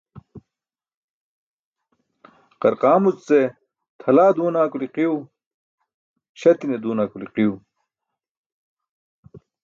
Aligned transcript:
Qarqaamuc 2.61 3.17
ce 3.27 3.39
tʰalaa 3.99 4.31
duuna 4.35 4.61
kuli 4.71 4.87
qiiw, 4.95 5.15
śati̇ne 6.39 6.77
duuna 6.83 7.03
kuli 7.11 7.27
qiiw. 7.35 7.53